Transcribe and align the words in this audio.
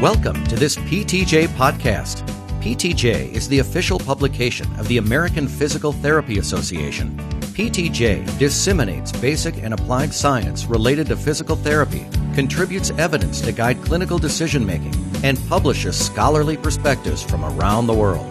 Welcome 0.00 0.42
to 0.44 0.56
this 0.56 0.76
PTJ 0.76 1.48
podcast. 1.48 2.26
PTJ 2.62 3.32
is 3.34 3.46
the 3.50 3.58
official 3.58 3.98
publication 3.98 4.66
of 4.80 4.88
the 4.88 4.96
American 4.96 5.46
Physical 5.46 5.92
Therapy 5.92 6.38
Association. 6.38 7.18
PTJ 7.52 8.38
disseminates 8.38 9.12
basic 9.12 9.62
and 9.62 9.74
applied 9.74 10.14
science 10.14 10.64
related 10.64 11.08
to 11.08 11.16
physical 11.16 11.54
therapy, 11.54 12.06
contributes 12.34 12.88
evidence 12.92 13.42
to 13.42 13.52
guide 13.52 13.76
clinical 13.82 14.16
decision 14.18 14.64
making, 14.64 14.94
and 15.22 15.38
publishes 15.50 16.02
scholarly 16.02 16.56
perspectives 16.56 17.22
from 17.22 17.44
around 17.44 17.86
the 17.86 17.92
world. 17.92 18.26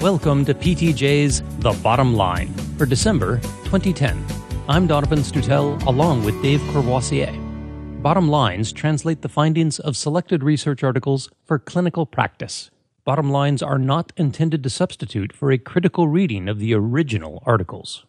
Welcome 0.00 0.44
to 0.46 0.54
PTJ's 0.54 1.40
The 1.60 1.78
Bottom 1.84 2.16
Line 2.16 2.52
for 2.76 2.84
December 2.84 3.36
2010. 3.66 4.26
I'm 4.68 4.88
Donovan 4.88 5.20
Stutel 5.20 5.80
along 5.86 6.24
with 6.24 6.42
Dave 6.42 6.60
Courvoisier. 6.72 7.47
Bottom 8.02 8.28
lines 8.28 8.72
translate 8.72 9.22
the 9.22 9.28
findings 9.28 9.80
of 9.80 9.96
selected 9.96 10.44
research 10.44 10.84
articles 10.84 11.28
for 11.44 11.58
clinical 11.58 12.06
practice. 12.06 12.70
Bottom 13.04 13.28
lines 13.28 13.60
are 13.60 13.78
not 13.78 14.12
intended 14.16 14.62
to 14.62 14.70
substitute 14.70 15.32
for 15.32 15.50
a 15.50 15.58
critical 15.58 16.06
reading 16.06 16.48
of 16.48 16.60
the 16.60 16.72
original 16.74 17.42
articles. 17.44 18.06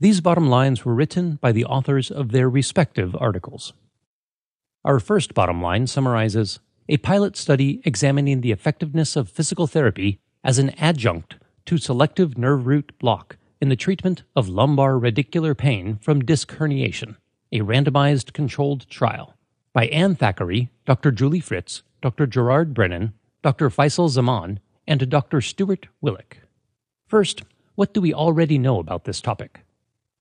These 0.00 0.22
bottom 0.22 0.48
lines 0.48 0.86
were 0.86 0.94
written 0.94 1.34
by 1.34 1.52
the 1.52 1.66
authors 1.66 2.10
of 2.10 2.32
their 2.32 2.48
respective 2.48 3.14
articles. 3.14 3.74
Our 4.86 4.98
first 4.98 5.34
bottom 5.34 5.60
line 5.60 5.86
summarizes 5.86 6.58
a 6.88 6.96
pilot 6.96 7.36
study 7.36 7.82
examining 7.84 8.40
the 8.40 8.52
effectiveness 8.52 9.16
of 9.16 9.28
physical 9.28 9.66
therapy 9.66 10.18
as 10.42 10.58
an 10.58 10.70
adjunct 10.78 11.36
to 11.66 11.76
selective 11.76 12.38
nerve 12.38 12.66
root 12.66 12.98
block 12.98 13.36
in 13.60 13.68
the 13.68 13.76
treatment 13.76 14.22
of 14.34 14.48
lumbar 14.48 14.94
radicular 14.94 15.54
pain 15.54 15.98
from 16.00 16.24
disc 16.24 16.52
herniation 16.52 17.16
a 17.56 17.64
randomized 17.64 18.34
controlled 18.34 18.88
trial 18.90 19.34
by 19.72 19.86
Anne 19.86 20.14
Thackeray, 20.14 20.70
Dr. 20.84 21.10
Julie 21.10 21.40
Fritz, 21.40 21.82
Dr. 22.02 22.26
Gerard 22.26 22.74
Brennan, 22.74 23.14
Dr. 23.42 23.70
Faisal 23.70 24.10
Zaman, 24.10 24.60
and 24.86 25.08
Dr. 25.08 25.40
Stuart 25.40 25.88
Willick. 26.04 26.42
First, 27.06 27.44
what 27.74 27.94
do 27.94 28.00
we 28.00 28.12
already 28.12 28.58
know 28.58 28.78
about 28.78 29.04
this 29.04 29.20
topic? 29.22 29.60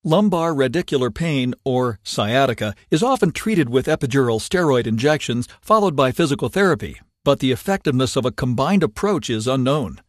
Lumbar 0.03 0.53
radicular 0.53 1.13
pain, 1.13 1.53
or 1.65 1.99
sciatica, 2.03 2.73
is 2.89 3.03
often 3.03 3.31
treated 3.31 3.69
with 3.69 3.87
epidural 3.87 4.39
steroid 4.39 4.87
injections 4.87 5.47
followed 5.59 5.95
by 5.95 6.11
physical 6.11 6.47
therapy, 6.47 7.01
but 7.23 7.39
the 7.39 7.51
effectiveness 7.51 8.15
of 8.15 8.25
a 8.25 8.31
combined 8.31 8.83
approach 8.83 9.29
is 9.29 9.47
unknown. 9.47 9.99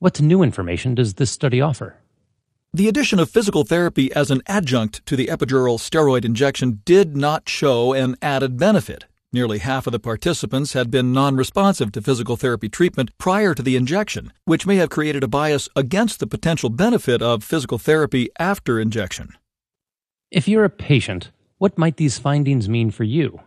What 0.00 0.20
new 0.20 0.42
information 0.42 0.96
does 0.96 1.14
this 1.14 1.30
study 1.30 1.60
offer? 1.60 2.01
The 2.74 2.88
addition 2.88 3.18
of 3.18 3.28
physical 3.28 3.64
therapy 3.64 4.10
as 4.14 4.30
an 4.30 4.40
adjunct 4.46 5.04
to 5.04 5.14
the 5.14 5.26
epidural 5.26 5.78
steroid 5.78 6.24
injection 6.24 6.80
did 6.86 7.14
not 7.14 7.46
show 7.46 7.92
an 7.92 8.16
added 8.22 8.56
benefit. 8.56 9.04
Nearly 9.30 9.58
half 9.58 9.86
of 9.86 9.92
the 9.92 9.98
participants 9.98 10.72
had 10.72 10.90
been 10.90 11.12
non 11.12 11.36
responsive 11.36 11.92
to 11.92 12.00
physical 12.00 12.38
therapy 12.38 12.70
treatment 12.70 13.10
prior 13.18 13.54
to 13.54 13.62
the 13.62 13.76
injection, 13.76 14.32
which 14.46 14.66
may 14.66 14.76
have 14.76 14.88
created 14.88 15.22
a 15.22 15.28
bias 15.28 15.68
against 15.76 16.18
the 16.18 16.26
potential 16.26 16.70
benefit 16.70 17.20
of 17.20 17.44
physical 17.44 17.76
therapy 17.76 18.30
after 18.38 18.80
injection. 18.80 19.34
If 20.30 20.48
you're 20.48 20.64
a 20.64 20.70
patient, 20.70 21.30
what 21.58 21.76
might 21.76 21.98
these 21.98 22.18
findings 22.18 22.70
mean 22.70 22.90
for 22.90 23.04
you? 23.04 23.40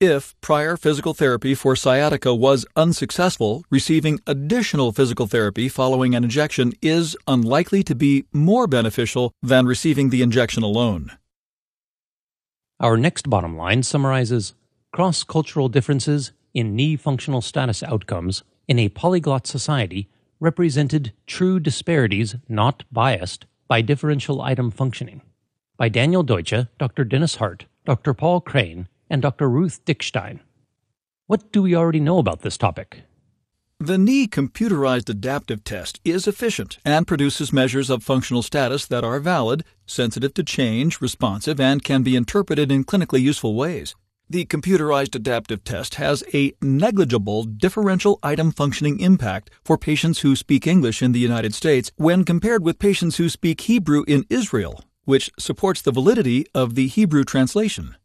If 0.00 0.40
prior 0.40 0.76
physical 0.76 1.12
therapy 1.12 1.56
for 1.56 1.74
sciatica 1.74 2.32
was 2.32 2.64
unsuccessful, 2.76 3.64
receiving 3.68 4.20
additional 4.28 4.92
physical 4.92 5.26
therapy 5.26 5.68
following 5.68 6.14
an 6.14 6.22
injection 6.22 6.72
is 6.80 7.16
unlikely 7.26 7.82
to 7.82 7.96
be 7.96 8.24
more 8.32 8.68
beneficial 8.68 9.32
than 9.42 9.66
receiving 9.66 10.10
the 10.10 10.22
injection 10.22 10.62
alone. 10.62 11.10
Our 12.78 12.96
next 12.96 13.28
bottom 13.28 13.56
line 13.56 13.82
summarizes 13.82 14.54
cross 14.92 15.24
cultural 15.24 15.68
differences 15.68 16.30
in 16.54 16.76
knee 16.76 16.94
functional 16.94 17.40
status 17.40 17.82
outcomes 17.82 18.44
in 18.68 18.78
a 18.78 18.90
polyglot 18.90 19.48
society 19.48 20.08
represented 20.38 21.12
true 21.26 21.58
disparities 21.58 22.36
not 22.48 22.84
biased 22.92 23.46
by 23.66 23.82
differential 23.82 24.42
item 24.42 24.70
functioning. 24.70 25.22
By 25.76 25.88
Daniel 25.88 26.22
Deutscher, 26.22 26.68
Dr. 26.78 27.02
Dennis 27.02 27.34
Hart, 27.36 27.66
Dr. 27.84 28.14
Paul 28.14 28.40
Crane, 28.40 28.86
and 29.10 29.22
Dr. 29.22 29.48
Ruth 29.48 29.84
Dickstein. 29.84 30.40
What 31.26 31.52
do 31.52 31.62
we 31.62 31.74
already 31.74 32.00
know 32.00 32.18
about 32.18 32.42
this 32.42 32.56
topic? 32.56 33.02
The 33.80 33.96
knee 33.96 34.26
computerized 34.26 35.08
adaptive 35.08 35.62
test 35.62 36.00
is 36.04 36.26
efficient 36.26 36.78
and 36.84 37.06
produces 37.06 37.52
measures 37.52 37.90
of 37.90 38.02
functional 38.02 38.42
status 38.42 38.84
that 38.86 39.04
are 39.04 39.20
valid, 39.20 39.62
sensitive 39.86 40.34
to 40.34 40.42
change, 40.42 41.00
responsive, 41.00 41.60
and 41.60 41.84
can 41.84 42.02
be 42.02 42.16
interpreted 42.16 42.72
in 42.72 42.84
clinically 42.84 43.20
useful 43.20 43.54
ways. 43.54 43.94
The 44.28 44.46
computerized 44.46 45.14
adaptive 45.14 45.62
test 45.62 45.94
has 45.94 46.24
a 46.34 46.52
negligible 46.60 47.44
differential 47.44 48.18
item 48.22 48.50
functioning 48.50 48.98
impact 49.00 49.48
for 49.64 49.78
patients 49.78 50.18
who 50.20 50.34
speak 50.34 50.66
English 50.66 51.00
in 51.00 51.12
the 51.12 51.20
United 51.20 51.54
States 51.54 51.92
when 51.96 52.24
compared 52.24 52.64
with 52.64 52.78
patients 52.78 53.16
who 53.18 53.28
speak 53.28 53.60
Hebrew 53.60 54.04
in 54.08 54.26
Israel, 54.28 54.84
which 55.04 55.30
supports 55.38 55.80
the 55.80 55.92
validity 55.92 56.46
of 56.52 56.74
the 56.74 56.88
Hebrew 56.88 57.22
translation. 57.22 57.96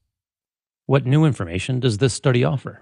What 0.85 1.05
new 1.05 1.23
information 1.23 1.79
does 1.79 1.99
this 1.99 2.13
study 2.13 2.43
offer? 2.43 2.81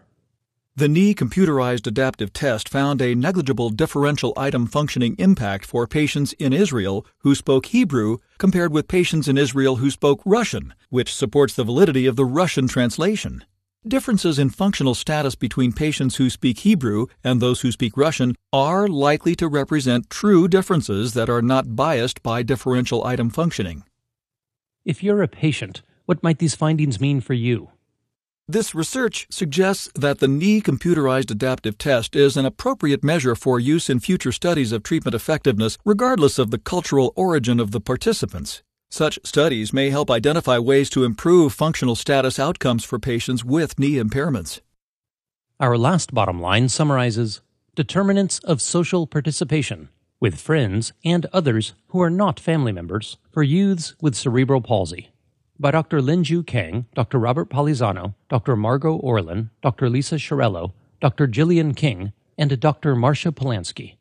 The 0.76 0.88
knee 0.88 1.14
computerized 1.14 1.86
adaptive 1.86 2.34
test 2.34 2.68
found 2.68 3.00
a 3.00 3.14
negligible 3.14 3.70
differential 3.70 4.34
item 4.36 4.66
functioning 4.66 5.16
impact 5.20 5.66
for 5.66 5.86
patients 5.86 6.34
in 6.34 6.52
Israel 6.52 7.06
who 7.20 7.36
spoke 7.36 7.68
Hebrew 7.68 8.18
compared 8.40 8.74
with 8.74 8.88
patients 8.88 9.28
in 9.28 9.38
Israel 9.38 9.76
who 9.76 9.92
spoke 9.92 10.20
Russian, 10.26 10.74
which 10.90 11.14
supports 11.14 11.54
the 11.54 11.64
validity 11.64 12.08
of 12.08 12.16
the 12.16 12.26
Russian 12.26 12.68
translation. 12.68 13.46
Differences 13.88 14.40
in 14.40 14.50
functional 14.50 14.96
status 14.96 15.36
between 15.36 15.72
patients 15.72 16.16
who 16.16 16.32
speak 16.32 16.62
Hebrew 16.62 17.06
and 17.24 17.40
those 17.40 17.62
who 17.62 17.72
speak 17.72 17.96
Russian 17.96 18.36
are 18.52 18.88
likely 18.88 19.36
to 19.36 19.48
represent 19.48 20.10
true 20.10 20.48
differences 20.48 21.14
that 21.14 21.30
are 21.30 21.44
not 21.44 21.76
biased 21.76 22.24
by 22.24 22.42
differential 22.42 23.06
item 23.06 23.30
functioning. 23.30 23.84
If 24.86 25.04
you're 25.04 25.22
a 25.22 25.28
patient, 25.28 25.84
what 26.08 26.24
might 26.24 26.40
these 26.40 26.56
findings 26.56 27.00
mean 27.00 27.22
for 27.22 27.36
you? 27.36 27.70
This 28.48 28.76
research 28.76 29.28
suggests 29.30 29.90
that 29.96 30.20
the 30.20 30.28
knee 30.28 30.62
computerized 30.62 31.32
adaptive 31.32 31.78
test 31.78 32.16
is 32.16 32.36
an 32.36 32.46
appropriate 32.46 33.04
measure 33.04 33.36
for 33.36 33.60
use 33.60 33.90
in 33.90 34.00
future 34.00 34.32
studies 34.32 34.72
of 34.72 34.84
treatment 34.84 35.16
effectiveness, 35.16 35.78
regardless 35.86 36.38
of 36.38 36.52
the 36.52 36.58
cultural 36.58 37.14
origin 37.16 37.60
of 37.60 37.72
the 37.72 37.80
participants. 37.80 38.62
Such 38.90 39.20
studies 39.24 39.72
may 39.72 39.90
help 39.90 40.12
identify 40.12 40.60
ways 40.60 40.90
to 40.90 41.06
improve 41.06 41.54
functional 41.54 41.96
status 41.96 42.40
outcomes 42.40 42.84
for 42.84 43.00
patients 43.00 43.46
with 43.46 43.80
knee 43.80 43.94
impairments. 43.94 44.60
Our 45.60 45.78
last 45.78 46.14
bottom 46.14 46.42
line 46.42 46.68
summarizes 46.68 47.42
determinants 47.76 48.40
of 48.40 48.62
social 48.62 49.08
participation 49.08 49.88
with 50.20 50.42
friends 50.42 50.92
and 51.06 51.26
others 51.32 51.74
who 51.88 52.02
are 52.02 52.10
not 52.10 52.40
family 52.40 52.74
members 52.74 53.18
for 53.30 53.44
youths 53.44 53.96
with 54.02 54.16
cerebral 54.16 54.60
palsy 54.60 55.12
by 55.62 55.70
Dr. 55.70 56.02
Lin 56.02 56.24
Linju 56.24 56.46
Kang, 56.46 56.88
Dr. 56.96 57.20
Robert 57.20 57.50
Palisano, 57.50 58.16
Dr. 58.30 58.56
Margot 58.56 58.96
Orlin, 58.96 59.52
Dr. 59.62 59.90
Lisa 59.90 60.16
Chiarello, 60.16 60.74
Dr. 61.00 61.28
Gillian 61.28 61.76
King, 61.76 62.14
and 62.38 62.60
Dr. 62.60 62.96
Marcia 62.96 63.32
Polansky. 63.32 63.98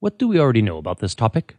What 0.00 0.18
do 0.18 0.28
we 0.28 0.38
already 0.38 0.60
know 0.60 0.76
about 0.76 0.98
this 0.98 1.14
topic? 1.14 1.56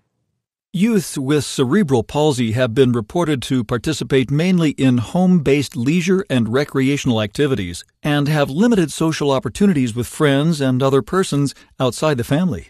Youths 0.72 1.18
with 1.18 1.46
cerebral 1.46 2.04
palsy 2.04 2.52
have 2.52 2.74
been 2.74 2.92
reported 2.92 3.42
to 3.44 3.64
participate 3.64 4.30
mainly 4.30 4.72
in 4.72 5.00
home 5.00 5.40
based 5.40 5.76
leisure 5.76 6.24
and 6.30 6.54
recreational 6.54 7.22
activities 7.22 7.84
and 8.02 8.28
have 8.28 8.50
limited 8.50 8.92
social 8.92 9.32
opportunities 9.32 9.96
with 9.96 10.08
friends 10.08 10.62
and 10.62 10.82
other 10.82 11.02
persons 11.02 11.56
outside 11.80 12.18
the 12.18 12.24
family. 12.24 12.70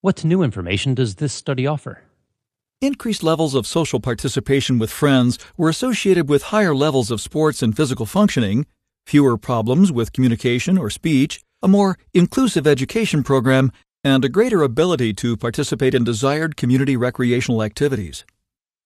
What 0.00 0.24
new 0.24 0.42
information 0.42 0.94
does 0.94 1.16
this 1.16 1.32
study 1.32 1.66
offer? 1.66 2.02
Increased 2.82 3.22
levels 3.22 3.54
of 3.54 3.64
social 3.64 4.00
participation 4.00 4.76
with 4.76 4.90
friends 4.90 5.38
were 5.56 5.68
associated 5.68 6.28
with 6.28 6.50
higher 6.50 6.74
levels 6.74 7.12
of 7.12 7.20
sports 7.20 7.62
and 7.62 7.76
physical 7.76 8.06
functioning, 8.06 8.66
fewer 9.06 9.38
problems 9.38 9.92
with 9.92 10.12
communication 10.12 10.76
or 10.76 10.90
speech, 10.90 11.44
a 11.62 11.68
more 11.68 11.96
inclusive 12.12 12.66
education 12.66 13.22
program, 13.22 13.70
and 14.02 14.24
a 14.24 14.28
greater 14.28 14.64
ability 14.64 15.14
to 15.14 15.36
participate 15.36 15.94
in 15.94 16.02
desired 16.02 16.56
community 16.56 16.96
recreational 16.96 17.62
activities. 17.62 18.24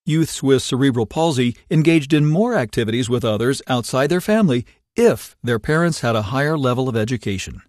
Youths 0.05 0.43
with 0.43 0.61
cerebral 0.61 1.07
palsy 1.07 1.55
engaged 1.71 2.13
in 2.13 2.27
more 2.27 2.53
activities 2.53 3.09
with 3.09 3.25
others 3.25 3.63
outside 3.65 4.11
their 4.11 4.21
family 4.21 4.63
if 4.95 5.35
their 5.41 5.57
parents 5.57 6.01
had 6.01 6.15
a 6.15 6.29
higher 6.33 6.55
level 6.55 6.87
of 6.87 6.95
education. 6.95 7.63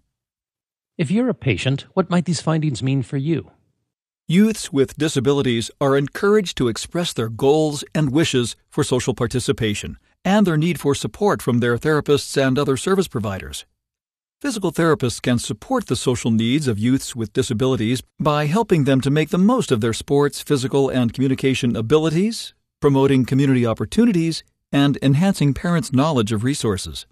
If 0.95 1.09
you're 1.09 1.29
a 1.29 1.33
patient, 1.33 1.87
what 1.95 2.11
might 2.11 2.25
these 2.25 2.39
findings 2.39 2.83
mean 2.83 3.01
for 3.01 3.17
you? 3.17 3.49
Youths 4.31 4.71
with 4.71 4.95
disabilities 4.95 5.71
are 5.81 5.97
encouraged 5.97 6.55
to 6.57 6.67
express 6.67 7.13
their 7.13 7.29
goals 7.29 7.83
and 7.95 8.11
wishes 8.11 8.55
for 8.69 8.83
social 8.83 9.15
participation 9.15 9.97
and 10.23 10.45
their 10.45 10.55
need 10.55 10.79
for 10.79 10.93
support 10.93 11.41
from 11.41 11.61
their 11.61 11.79
therapists 11.79 12.37
and 12.37 12.59
other 12.59 12.77
service 12.77 13.07
providers. 13.07 13.65
Physical 14.39 14.71
therapists 14.71 15.19
can 15.19 15.39
support 15.39 15.87
the 15.87 15.95
social 15.95 16.29
needs 16.29 16.67
of 16.67 16.77
youths 16.77 17.15
with 17.15 17.33
disabilities 17.33 18.03
by 18.19 18.45
helping 18.45 18.83
them 18.83 19.01
to 19.01 19.09
make 19.09 19.29
the 19.29 19.39
most 19.39 19.71
of 19.71 19.81
their 19.81 19.93
sports, 19.93 20.43
physical, 20.43 20.89
and 20.89 21.11
communication 21.11 21.75
abilities, 21.75 22.53
promoting 22.81 23.25
community 23.25 23.65
opportunities, 23.65 24.43
and 24.71 24.99
enhancing 25.01 25.55
parents' 25.55 25.91
knowledge 25.91 26.31
of 26.31 26.43
resources. 26.43 27.07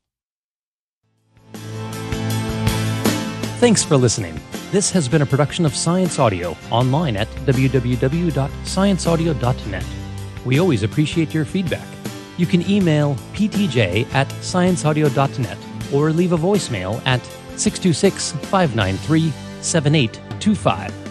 Thanks 3.60 3.84
for 3.84 3.98
listening. 3.98 4.40
This 4.69 4.92
has 4.92 5.08
been 5.08 5.22
a 5.22 5.25
production 5.25 5.66
of 5.66 5.74
Science 5.74 6.19
Audio 6.19 6.58
online 6.72 7.16
at 7.16 7.30
www.scienceaudio.net. 7.46 9.86
We 10.44 10.60
always 10.60 10.84
appreciate 10.84 11.34
your 11.34 11.46
feedback. 11.46 11.88
You 12.36 12.46
can 12.46 12.69
email 12.69 13.16
ptj 13.34 14.14
at 14.14 14.28
scienceaudio.net 14.28 15.58
or 15.94 16.12
leave 16.12 16.34
a 16.34 16.38
voicemail 16.38 17.02
at 17.06 17.24
626 17.56 18.34
593 18.34 19.31
7825. 19.62 21.06